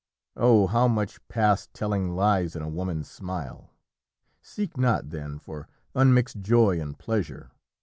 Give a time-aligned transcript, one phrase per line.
[0.35, 3.69] Oh, how much past telling lies in a woman's smile!
[4.41, 7.51] Seek not, then, for unmixed joy and pleasure!